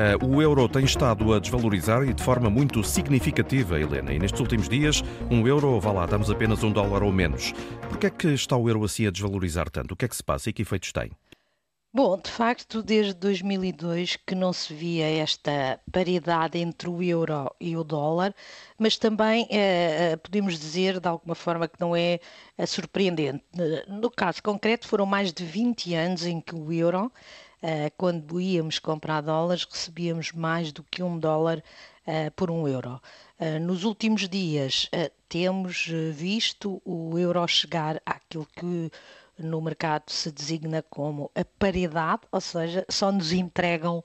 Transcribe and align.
Uh, 0.00 0.34
o 0.34 0.40
euro 0.40 0.66
tem 0.66 0.82
estado 0.82 1.34
a 1.34 1.38
desvalorizar 1.38 2.02
e 2.04 2.14
de 2.14 2.22
forma 2.22 2.48
muito 2.48 2.82
significativa, 2.82 3.78
Helena. 3.78 4.14
E 4.14 4.18
nestes 4.18 4.40
últimos 4.40 4.66
dias, 4.66 5.02
um 5.30 5.46
euro, 5.46 5.78
vá 5.78 5.92
lá, 5.92 6.06
damos 6.06 6.30
apenas 6.30 6.64
um 6.64 6.72
dólar 6.72 7.02
ou 7.02 7.12
menos. 7.12 7.52
Por 7.86 7.98
que 7.98 8.06
é 8.06 8.10
que 8.10 8.28
está 8.28 8.56
o 8.56 8.66
euro 8.66 8.82
assim 8.82 9.06
a 9.06 9.10
desvalorizar 9.10 9.68
tanto? 9.68 9.92
O 9.92 9.96
que 9.96 10.06
é 10.06 10.08
que 10.08 10.16
se 10.16 10.24
passa 10.24 10.48
e 10.48 10.54
que 10.54 10.62
efeitos 10.62 10.90
tem? 10.90 11.10
Bom, 11.92 12.16
de 12.16 12.30
facto, 12.30 12.82
desde 12.82 13.12
2002 13.14 14.16
que 14.24 14.34
não 14.34 14.52
se 14.52 14.72
via 14.72 15.06
esta 15.06 15.80
paridade 15.92 16.56
entre 16.56 16.88
o 16.88 17.02
euro 17.02 17.54
e 17.60 17.76
o 17.76 17.82
dólar, 17.82 18.32
mas 18.78 18.96
também 18.96 19.46
eh, 19.50 20.12
eh 20.12 20.16
podemos 20.16 20.56
dizer 20.58 21.00
de 21.00 21.08
alguma 21.08 21.34
forma 21.34 21.66
que 21.66 21.80
não 21.80 21.94
é 21.96 22.20
eh, 22.56 22.66
surpreendente. 22.66 23.44
No 23.88 24.08
caso 24.08 24.40
concreto, 24.40 24.86
foram 24.86 25.04
mais 25.04 25.32
de 25.32 25.44
20 25.44 25.94
anos 25.94 26.24
em 26.24 26.40
que 26.40 26.54
o 26.54 26.72
euro, 26.72 27.10
eh, 27.10 27.49
quando 27.96 28.40
íamos 28.40 28.78
comprar 28.78 29.20
dólares, 29.20 29.66
recebíamos 29.70 30.32
mais 30.32 30.72
do 30.72 30.82
que 30.82 31.02
um 31.02 31.18
dólar 31.18 31.62
eh, 32.06 32.30
por 32.30 32.50
um 32.50 32.66
euro. 32.66 33.00
Eh, 33.38 33.58
nos 33.58 33.84
últimos 33.84 34.28
dias, 34.28 34.88
temos 35.28 35.86
visto 36.12 36.80
o 36.84 37.18
euro 37.18 37.46
chegar 37.46 38.00
àquilo 38.06 38.46
que 38.46 38.90
no 39.38 39.60
mercado 39.60 40.10
se 40.10 40.30
designa 40.30 40.82
como 40.82 41.30
a 41.34 41.44
paridade, 41.44 42.22
ou 42.32 42.40
seja, 42.40 42.84
só 42.88 43.10
nos 43.12 43.32
entregam 43.32 44.02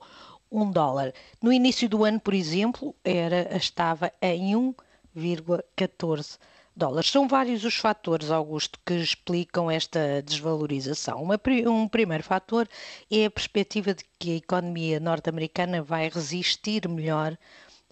um 0.50 0.70
dólar. 0.70 1.12
No 1.42 1.52
início 1.52 1.88
do 1.88 2.04
ano, 2.04 2.20
por 2.20 2.34
exemplo, 2.34 2.94
era, 3.04 3.56
estava 3.56 4.12
em 4.22 4.54
1,14 4.54 6.38
dólares. 6.76 7.10
São 7.10 7.26
vários 7.26 7.64
os 7.64 7.76
fatores, 7.76 8.30
Augusto, 8.30 8.78
que 8.84 8.94
explicam 8.94 9.70
esta 9.70 10.22
desvalorização. 10.22 11.22
Uma, 11.22 11.40
um 11.66 11.88
primeiro 11.88 12.22
fator 12.22 12.68
é 13.10 13.24
a 13.24 13.30
perspectiva 13.30 13.94
de 13.94 14.04
que 14.18 14.32
a 14.32 14.36
economia 14.36 15.00
norte-americana 15.00 15.82
vai 15.82 16.08
resistir 16.08 16.86
melhor 16.88 17.36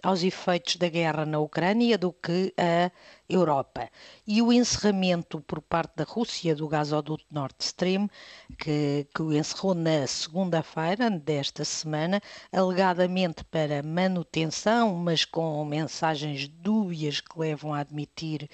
aos 0.05 0.21
efeitos 0.21 0.75
da 0.75 0.87
guerra 0.87 1.25
na 1.25 1.39
Ucrânia 1.39 1.97
do 1.97 2.13
que 2.13 2.53
a 2.55 2.91
Europa. 3.27 3.89
E 4.27 4.39
o 4.39 4.53
encerramento 4.53 5.41
por 5.41 5.59
parte 5.59 5.95
da 5.95 6.03
Rússia 6.03 6.55
do 6.55 6.67
gasoduto 6.67 7.25
Nord 7.31 7.55
Stream, 7.59 8.07
que, 8.55 9.07
que 9.15 9.21
o 9.23 9.33
encerrou 9.33 9.73
na 9.73 10.05
segunda-feira 10.05 11.09
desta 11.09 11.65
semana, 11.65 12.21
alegadamente 12.53 13.43
para 13.45 13.81
manutenção, 13.81 14.93
mas 14.93 15.25
com 15.25 15.65
mensagens 15.65 16.47
dúbias 16.47 17.19
que 17.19 17.39
levam 17.39 17.73
a 17.73 17.79
admitir 17.79 18.47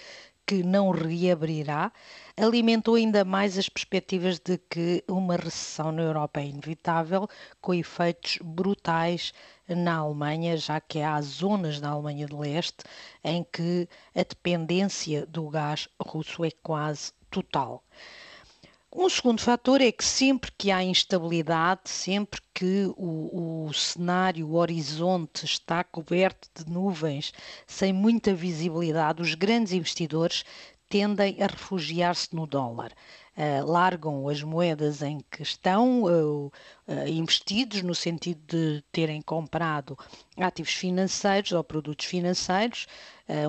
que 0.46 0.64
não 0.64 0.92
reabrirá, 0.92 1.92
alimentou 2.36 2.96
ainda 2.96 3.24
mais 3.24 3.58
as 3.58 3.70
perspectivas 3.70 4.40
de 4.40 4.58
que 4.58 5.04
uma 5.08 5.36
recessão 5.36 5.92
na 5.92 6.02
Europa 6.02 6.40
é 6.42 6.46
inevitável, 6.48 7.28
com 7.62 7.74
efeitos 7.74 8.38
brutais 8.44 9.34
na 9.68 9.98
Alemanha, 9.98 10.58
já 10.58 10.80
que 10.82 11.00
há 11.00 11.22
zonas 11.22 11.80
da 11.80 11.90
Alemanha 11.90 12.26
de 12.26 12.36
Leste 12.36 12.84
em 13.24 13.44
que 13.44 13.88
a 14.16 14.24
dependência 14.24 15.26
do 15.26 15.50
gás 15.50 15.88
russo 16.02 16.44
é 16.44 16.52
quase 16.52 17.14
total. 17.30 17.84
Um 18.94 19.08
segundo 19.08 19.42
fator 19.42 19.80
é 19.80 19.90
que 19.90 20.04
sempre 20.04 20.52
que 20.58 20.70
há 20.70 20.84
instabilidade, 20.84 21.90
sempre 21.90 22.42
que 22.54 22.92
o, 22.98 23.68
o, 23.68 23.74
cenário, 23.74 24.46
o 24.46 24.56
horizonte 24.56 25.46
está 25.46 25.82
coberto 25.82 26.50
de 26.54 26.70
nuvens, 26.70 27.32
sem 27.66 27.94
muita 27.94 28.34
visibilidade, 28.34 29.22
os 29.22 29.34
grandes 29.34 29.72
investidores 29.72 30.44
tendem 30.90 31.42
a 31.42 31.48
refugiar-se 31.48 32.36
no 32.36 32.46
dólar. 32.46 32.92
Uh, 33.38 33.66
largam 33.66 34.28
as 34.28 34.44
moedas 34.44 35.02
em 35.02 35.22
que 35.32 35.42
estão 35.42 36.04
uh, 36.04 36.48
uh, 36.86 37.08
investidos, 37.08 37.82
no 37.82 37.96
sentido 37.96 38.42
de 38.46 38.84
terem 38.92 39.22
comprado 39.22 39.98
ativos 40.36 40.74
financeiros 40.74 41.54
ou 41.54 41.64
produtos 41.64 42.06
financeiros, 42.06 42.88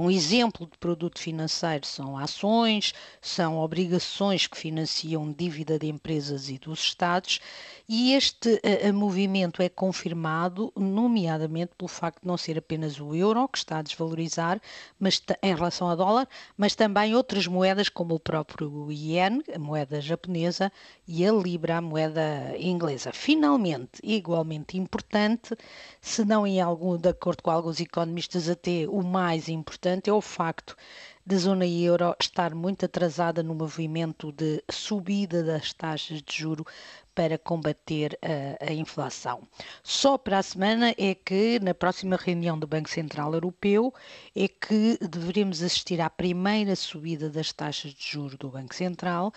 um 0.01 0.11
exemplo 0.11 0.67
de 0.67 0.79
produto 0.79 1.19
financeiro 1.19 1.87
são 1.87 2.17
ações, 2.17 2.93
são 3.21 3.59
obrigações 3.59 4.47
que 4.47 4.57
financiam 4.57 5.33
dívida 5.33 5.79
de 5.79 5.89
empresas 5.89 6.49
e 6.49 6.59
dos 6.59 6.81
Estados, 6.81 7.41
e 7.89 8.15
este 8.15 8.49
uh, 8.49 8.95
movimento 8.95 9.61
é 9.61 9.69
confirmado, 9.69 10.73
nomeadamente 10.77 11.73
pelo 11.77 11.89
facto 11.89 12.23
de 12.23 12.27
não 12.29 12.37
ser 12.37 12.57
apenas 12.59 13.01
o 13.01 13.15
euro 13.15 13.49
que 13.49 13.59
está 13.59 13.79
a 13.79 13.83
desvalorizar 13.83 14.61
mas, 14.99 15.23
em 15.43 15.55
relação 15.55 15.89
ao 15.89 15.97
dólar, 15.97 16.29
mas 16.57 16.75
também 16.75 17.15
outras 17.15 17.47
moedas 17.47 17.89
como 17.89 18.15
o 18.15 18.21
próprio 18.21 18.91
iene, 18.91 19.43
a 19.55 19.59
moeda 19.59 20.01
japonesa, 20.01 20.71
e 21.07 21.27
a 21.27 21.33
libra, 21.33 21.79
a 21.79 21.81
moeda 21.81 22.55
inglesa. 22.59 23.13
Finalmente, 23.13 24.01
igualmente 24.03 24.79
importante, 24.79 25.57
se 26.01 26.25
não 26.25 26.47
em 26.47 26.61
algum, 26.61 26.97
de 26.97 27.09
acordo 27.09 27.43
com 27.43 27.51
alguns 27.51 27.81
economistas, 27.81 28.49
até 28.49 28.87
o 28.89 29.03
mais 29.03 29.49
importante, 29.49 29.72
importante 29.73 30.11
é 30.11 30.13
o 30.13 30.21
facto 30.21 30.77
da 31.25 31.37
zona 31.39 31.67
euro 31.67 32.15
estar 32.21 32.55
muito 32.55 32.85
atrasada 32.85 33.43
no 33.43 33.55
movimento 33.55 34.31
de 34.31 34.63
subida 34.71 35.43
das 35.43 35.73
taxas 35.73 36.21
de 36.21 36.37
juro 36.37 36.67
para 37.15 37.39
combater 37.39 38.19
a, 38.21 38.67
a, 38.71 38.73
inflação. 38.75 39.43
Só 39.83 40.19
para 40.19 40.39
a 40.39 40.43
semana 40.43 40.95
é 40.99 41.15
que, 41.15 41.59
na 41.61 41.73
próxima 41.73 42.17
reunião 42.17 42.59
do 42.59 42.67
Banco 42.67 42.91
Central 42.91 43.33
Europeu, 43.33 43.95
é 44.37 44.47
que 44.47 44.99
deveremos 45.01 45.63
assistir 45.63 46.01
à 46.03 46.11
primeira 46.11 46.77
subida 46.77 47.31
das 47.31 47.51
taxas 47.51 47.95
de 47.95 48.05
juro 48.13 48.37
do 48.37 48.51
Banco 48.51 48.75
Central, 48.75 49.33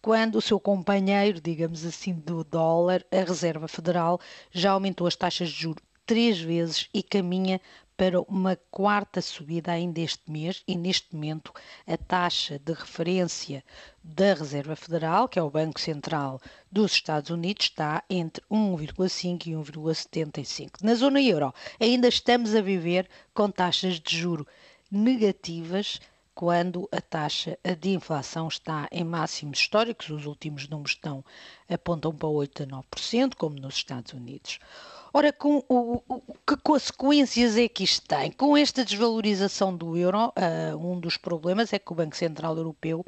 quando 0.00 0.36
o 0.36 0.42
seu 0.42 0.60
companheiro, 0.60 1.40
digamos 1.40 1.84
assim, 1.84 2.12
do 2.12 2.44
dólar, 2.44 3.04
a 3.10 3.24
Reserva 3.24 3.66
Federal, 3.66 4.20
já 4.52 4.70
aumentou 4.70 5.06
as 5.06 5.16
taxas 5.16 5.48
de 5.48 5.62
juro 5.62 5.82
três 6.06 6.40
vezes 6.40 6.88
e 6.92 7.02
caminha 7.02 7.60
para 8.00 8.18
uma 8.22 8.56
quarta 8.70 9.20
subida 9.20 9.72
ainda 9.72 10.00
este 10.00 10.30
mês 10.30 10.62
e 10.66 10.74
neste 10.74 11.14
momento 11.14 11.52
a 11.86 11.98
taxa 11.98 12.58
de 12.58 12.72
referência 12.72 13.62
da 14.02 14.32
Reserva 14.32 14.74
Federal, 14.74 15.28
que 15.28 15.38
é 15.38 15.42
o 15.42 15.50
Banco 15.50 15.78
Central 15.78 16.40
dos 16.72 16.92
Estados 16.92 17.28
Unidos, 17.28 17.66
está 17.66 18.02
entre 18.08 18.42
1,5 18.50 19.46
e 19.48 19.50
1,75. 19.50 20.82
Na 20.82 20.94
zona 20.94 21.20
euro, 21.20 21.52
ainda 21.78 22.08
estamos 22.08 22.54
a 22.54 22.62
viver 22.62 23.06
com 23.34 23.50
taxas 23.50 24.00
de 24.00 24.16
juro 24.16 24.46
negativas 24.90 26.00
quando 26.34 26.88
a 26.90 27.02
taxa 27.02 27.58
de 27.78 27.90
inflação 27.90 28.48
está 28.48 28.88
em 28.90 29.04
máximos 29.04 29.58
históricos, 29.58 30.08
os 30.08 30.24
últimos 30.24 30.66
números 30.70 30.92
estão, 30.92 31.22
apontam 31.68 32.14
para 32.14 32.30
8 32.30 32.62
a 32.62 32.66
9%, 32.66 33.34
como 33.36 33.56
nos 33.56 33.74
Estados 33.74 34.14
Unidos. 34.14 34.58
Ora, 35.12 35.32
com 35.32 35.64
o, 35.68 36.02
o, 36.08 36.20
que 36.46 36.56
consequências 36.62 37.56
é 37.56 37.68
que 37.68 37.82
isto 37.82 38.06
tem? 38.06 38.30
Com 38.30 38.56
esta 38.56 38.84
desvalorização 38.84 39.76
do 39.76 39.96
euro, 39.96 40.28
uh, 40.28 40.76
um 40.76 41.00
dos 41.00 41.16
problemas 41.16 41.72
é 41.72 41.78
que 41.78 41.92
o 41.92 41.94
Banco 41.96 42.16
Central 42.16 42.56
Europeu 42.56 43.04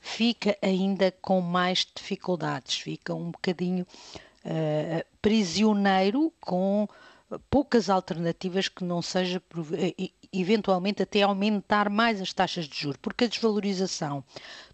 fica 0.00 0.56
ainda 0.62 1.12
com 1.20 1.40
mais 1.40 1.86
dificuldades, 1.92 2.76
fica 2.76 3.14
um 3.14 3.32
bocadinho 3.32 3.84
uh, 4.44 5.04
prisioneiro 5.20 6.32
com 6.40 6.88
poucas 7.50 7.88
alternativas 7.88 8.68
que 8.68 8.84
não 8.84 9.00
seja 9.00 9.42
eventualmente 10.32 11.02
até 11.02 11.22
aumentar 11.22 11.88
mais 11.88 12.20
as 12.20 12.32
taxas 12.32 12.66
de 12.66 12.76
juros, 12.76 12.98
porque 13.00 13.24
a 13.24 13.28
desvalorização 13.28 14.24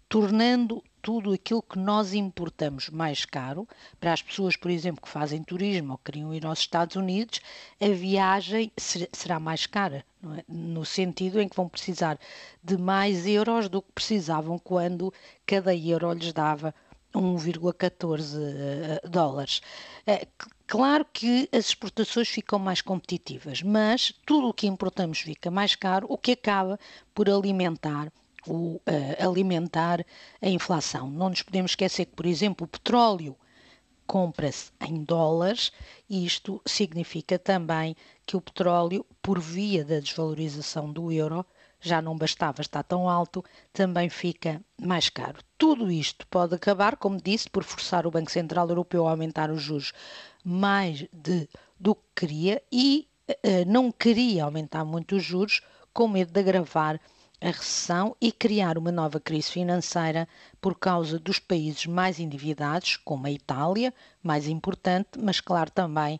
tornando 0.09 0.83
tudo 1.01 1.31
aquilo 1.31 1.61
que 1.61 1.77
nós 1.77 2.13
importamos 2.13 2.89
mais 2.89 3.23
caro, 3.23 3.67
para 3.99 4.11
as 4.11 4.21
pessoas, 4.21 4.55
por 4.57 4.69
exemplo, 4.69 5.01
que 5.01 5.09
fazem 5.09 5.43
turismo 5.43 5.93
ou 5.93 5.97
queriam 5.97 6.33
ir 6.33 6.45
aos 6.45 6.59
Estados 6.59 6.95
Unidos, 6.95 7.39
a 7.79 7.87
viagem 7.87 8.71
será 9.13 9.39
mais 9.39 9.65
cara, 9.65 10.03
é? 10.37 10.43
no 10.47 10.83
sentido 10.83 11.39
em 11.39 11.47
que 11.47 11.55
vão 11.55 11.69
precisar 11.69 12.19
de 12.63 12.77
mais 12.77 13.25
euros 13.25 13.69
do 13.69 13.81
que 13.81 13.91
precisavam 13.93 14.59
quando 14.59 15.13
cada 15.45 15.73
euro 15.73 16.11
lhes 16.11 16.33
dava 16.33 16.75
1,14 17.13 18.37
eh, 18.37 19.07
dólares. 19.07 19.61
Claro 20.67 21.05
que 21.13 21.47
as 21.51 21.67
exportações 21.67 22.27
ficam 22.27 22.59
mais 22.59 22.81
competitivas, 22.81 23.61
mas 23.61 24.13
tudo 24.25 24.49
o 24.49 24.53
que 24.53 24.67
importamos 24.67 25.19
fica 25.19 25.49
mais 25.49 25.75
caro, 25.75 26.05
o 26.09 26.17
que 26.17 26.33
acaba 26.33 26.77
por 27.15 27.29
alimentar 27.29 28.11
o 28.45 28.75
uh, 28.75 28.81
alimentar 29.25 30.05
a 30.41 30.49
inflação. 30.49 31.09
Não 31.09 31.29
nos 31.29 31.41
podemos 31.41 31.71
esquecer 31.71 32.05
que, 32.05 32.15
por 32.15 32.25
exemplo, 32.25 32.65
o 32.65 32.67
petróleo 32.67 33.35
compra-se 34.05 34.71
em 34.81 35.03
dólares 35.03 35.71
e 36.09 36.25
isto 36.25 36.61
significa 36.65 37.37
também 37.39 37.95
que 38.25 38.37
o 38.37 38.41
petróleo, 38.41 39.05
por 39.21 39.39
via 39.39 39.83
da 39.83 39.99
desvalorização 39.99 40.91
do 40.91 41.11
euro, 41.11 41.45
já 41.79 42.01
não 42.01 42.17
bastava 42.17 42.61
estar 42.61 42.83
tão 42.83 43.09
alto, 43.09 43.43
também 43.71 44.09
fica 44.09 44.61
mais 44.81 45.09
caro. 45.09 45.39
Tudo 45.57 45.91
isto 45.91 46.25
pode 46.27 46.55
acabar, 46.55 46.95
como 46.97 47.21
disse, 47.21 47.49
por 47.49 47.63
forçar 47.63 48.05
o 48.05 48.11
Banco 48.11 48.31
Central 48.31 48.67
Europeu 48.69 49.07
a 49.07 49.11
aumentar 49.11 49.51
os 49.51 49.61
juros 49.61 49.93
mais 50.43 51.05
de, 51.13 51.47
do 51.79 51.95
que 51.95 52.01
queria 52.15 52.61
e 52.71 53.07
uh, 53.29 53.35
não 53.71 53.91
queria 53.91 54.43
aumentar 54.43 54.83
muito 54.85 55.15
os 55.15 55.23
juros 55.23 55.61
com 55.93 56.07
medo 56.07 56.31
de 56.31 56.39
agravar 56.39 56.99
a 57.39 57.47
recessão 57.47 58.15
e 58.19 58.31
criar 58.31 58.77
uma 58.77 58.91
nova 58.91 59.19
crise 59.19 59.51
financeira 59.51 60.27
por 60.59 60.77
causa 60.77 61.19
dos 61.19 61.37
países 61.37 61.85
mais 61.85 62.19
endividados, 62.19 62.97
como 62.97 63.27
a 63.27 63.31
Itália, 63.31 63.93
mais 64.23 64.47
importante, 64.47 65.09
mas 65.19 65.39
claro 65.39 65.69
também 65.69 66.19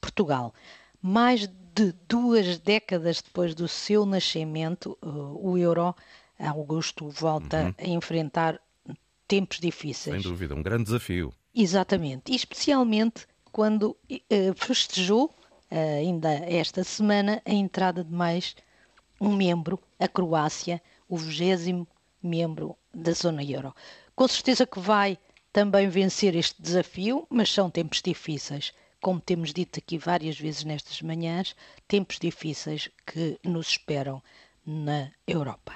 Portugal. 0.00 0.54
Mais 1.00 1.48
de 1.74 1.92
duas 2.08 2.58
décadas 2.58 3.22
depois 3.22 3.54
do 3.54 3.66
seu 3.66 4.04
nascimento, 4.04 4.96
o 5.00 5.56
euro, 5.56 5.94
Augusto, 6.38 7.08
volta 7.08 7.64
uhum. 7.64 7.74
a 7.78 7.88
enfrentar 7.88 8.60
tempos 9.26 9.58
difíceis. 9.58 10.22
Sem 10.22 10.30
dúvida, 10.30 10.54
um 10.54 10.62
grande 10.62 10.84
desafio. 10.84 11.32
Exatamente, 11.54 12.32
e 12.32 12.36
especialmente 12.36 13.26
quando 13.50 13.96
uh, 14.10 14.54
festejou, 14.56 15.26
uh, 15.26 15.74
ainda 15.98 16.30
esta 16.30 16.82
semana, 16.82 17.40
a 17.44 17.52
entrada 17.52 18.02
de 18.02 18.12
mais 18.12 18.56
um 19.20 19.34
membro, 19.34 19.78
a 19.98 20.08
Croácia, 20.08 20.82
o 21.08 21.16
vigésimo 21.16 21.86
membro 22.22 22.76
da 22.92 23.12
zona 23.12 23.42
euro. 23.44 23.74
Com 24.14 24.26
certeza 24.26 24.66
que 24.66 24.80
vai 24.80 25.18
também 25.52 25.88
vencer 25.88 26.34
este 26.34 26.60
desafio, 26.60 27.26
mas 27.30 27.52
são 27.52 27.70
tempos 27.70 28.00
difíceis. 28.02 28.72
Como 29.02 29.20
temos 29.20 29.52
dito 29.52 29.80
aqui 29.80 29.98
várias 29.98 30.38
vezes 30.38 30.62
nestas 30.62 31.02
manhãs, 31.02 31.56
tempos 31.88 32.20
difíceis 32.20 32.88
que 33.04 33.36
nos 33.42 33.66
esperam 33.70 34.22
na 34.64 35.10
Europa. 35.26 35.74